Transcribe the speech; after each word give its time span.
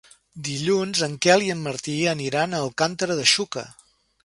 Dilluns 0.45 1.01
en 1.07 1.13
Quel 1.25 1.45
i 1.49 1.51
en 1.55 1.61
Martí 1.67 1.97
aniran 2.15 2.55
a 2.61 2.65
Alcàntera 2.69 3.21
de 3.23 3.29
Xúquer. 3.37 3.67